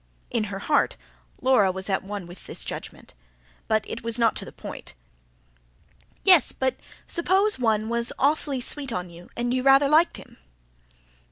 [0.31, 0.97] In her heart
[1.41, 3.13] Laura was at one with this judgment;
[3.67, 4.95] but it was not to the point.
[6.23, 6.77] "Yes, but
[7.07, 10.37] s'pose one was awfully sweet on you and you rather liked him?"